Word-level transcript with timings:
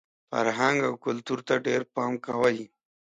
فرهنګ 0.29 0.77
او 0.87 0.93
کلتور 1.05 1.39
ته 1.47 1.55
ډېر 1.65 1.81
پام 1.93 2.13
کوئ! 2.25 2.59